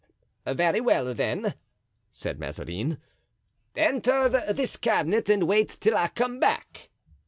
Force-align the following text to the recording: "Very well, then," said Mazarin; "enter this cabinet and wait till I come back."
"Very 0.47 0.81
well, 0.81 1.13
then," 1.13 1.53
said 2.11 2.39
Mazarin; 2.39 2.97
"enter 3.75 4.27
this 4.51 4.75
cabinet 4.75 5.29
and 5.29 5.43
wait 5.43 5.77
till 5.79 5.95
I 5.95 6.07
come 6.07 6.39
back." 6.39 6.89